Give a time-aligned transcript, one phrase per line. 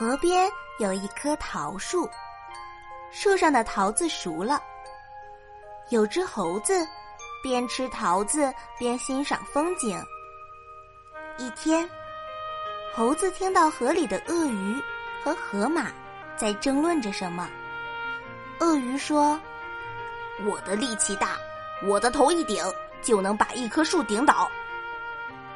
[0.00, 2.08] 河边有一棵桃树，
[3.10, 4.58] 树上的桃子熟了。
[5.90, 6.88] 有只猴子
[7.42, 10.02] 边吃桃子边欣赏风景。
[11.36, 11.86] 一天，
[12.94, 14.82] 猴子听到河里的鳄鱼
[15.22, 15.88] 和河马
[16.34, 17.46] 在争论着什么。
[18.58, 19.38] 鳄鱼说
[20.48, 21.36] ：“我的力气大，
[21.84, 22.64] 我的头一顶
[23.02, 24.50] 就能把一棵树顶倒。”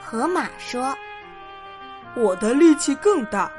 [0.00, 0.96] 河马说
[2.14, 3.50] ：“我的力气更大。”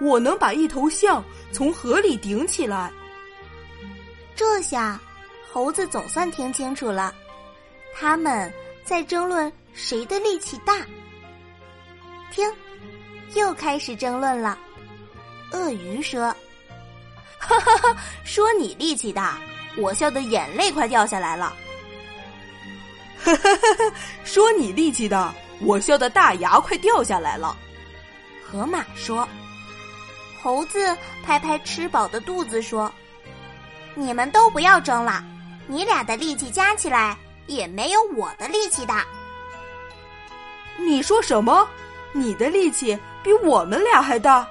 [0.00, 2.90] 我能把一头象从河里顶起来。
[4.36, 5.00] 这下，
[5.52, 7.14] 猴子总算听清楚了，
[7.94, 8.52] 他们
[8.84, 10.84] 在争论谁的力气大。
[12.32, 12.52] 听，
[13.34, 14.58] 又开始争论了。
[15.52, 16.34] 鳄鱼说
[17.38, 19.38] ：“哈哈哈，说你力气大，
[19.76, 21.54] 我笑的眼泪快掉下来了。
[23.22, 27.56] 哈哈哈哈，说你力气大，我笑的大牙快掉下来了。”
[28.44, 29.28] 河马说。
[30.44, 32.92] 猴子拍拍吃饱的肚子说
[33.96, 35.24] ：“你们都不要争了，
[35.66, 39.06] 你俩的力气加起来也没有我的力气大。”
[40.76, 41.66] 你说什么？
[42.12, 44.46] 你的力气比我们俩还大？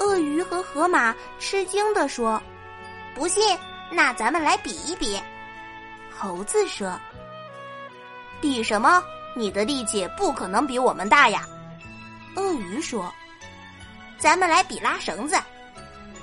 [0.00, 2.42] 鳄鱼和河马吃惊地说
[3.14, 3.56] ：“不信，
[3.92, 5.22] 那咱们来比一比。”
[6.10, 6.98] 猴子说
[8.42, 9.00] ：“比什么？
[9.36, 11.46] 你的力气不可能比我们大呀。”
[12.34, 13.08] 鳄鱼说。
[14.24, 15.36] 咱们来比拉绳子，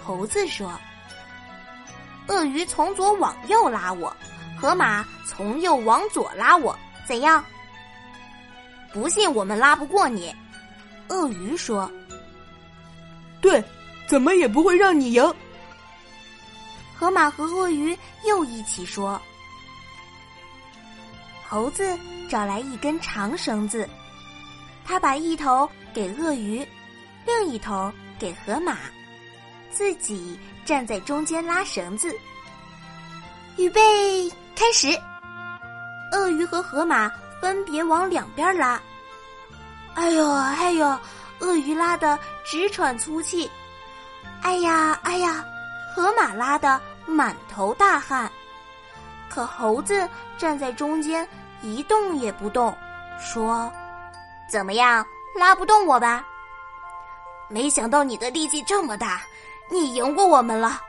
[0.03, 0.73] 猴子说
[2.27, 4.11] ：“鳄鱼从左往右拉我，
[4.59, 6.75] 河马从右往左拉我，
[7.05, 7.45] 怎样？”
[8.91, 10.35] 不信我们拉不过你，
[11.09, 11.89] 鳄鱼说
[13.39, 13.63] ：“对，
[14.07, 15.35] 怎么也不会让你赢。”
[16.97, 17.95] 河马和鳄鱼
[18.25, 19.21] 又一起说
[21.47, 21.95] ：“猴子
[22.27, 23.87] 找来一根长绳子，
[24.83, 26.67] 他把一头给鳄鱼。”
[27.25, 28.77] 另一头给河马，
[29.69, 32.13] 自己站在中间拉绳子。
[33.57, 34.87] 预备，开始！
[36.11, 37.09] 鳄鱼和河马
[37.41, 38.81] 分别往两边拉。
[39.93, 40.99] 哎呦哎呦，
[41.39, 43.49] 鳄鱼拉的直喘粗气。
[44.41, 45.45] 哎呀哎呀，
[45.95, 48.31] 河马拉的满头大汗。
[49.29, 50.07] 可猴子
[50.37, 51.27] 站在中间
[51.61, 52.75] 一动也不动，
[53.19, 53.71] 说
[54.49, 55.05] ：“怎么样，
[55.39, 56.25] 拉不动我吧？”
[57.51, 59.21] 没想到你的力气这么大，
[59.69, 60.81] 你赢过我们了。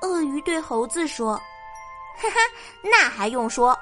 [0.00, 1.36] 鳄鱼对猴子说
[2.16, 2.36] ：“哈哈，
[2.82, 3.78] 那还用说？”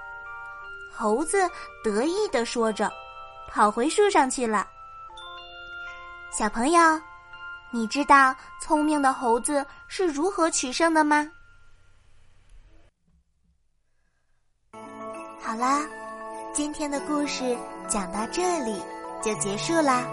[0.92, 1.48] 猴子
[1.82, 2.92] 得意的说着，
[3.48, 4.66] 跑回树上去了。
[6.32, 6.80] 小朋友，
[7.70, 11.30] 你知道聪明的猴子是如何取胜的吗？
[15.40, 15.86] 好啦，
[16.52, 17.56] 今天的故事
[17.88, 18.82] 讲到这里
[19.22, 20.04] 就结束啦，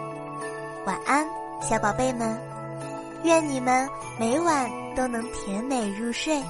[0.85, 1.40] 晚安。
[1.61, 2.37] 小宝贝们，
[3.23, 3.87] 愿你们
[4.19, 6.41] 每晚都能甜美入睡。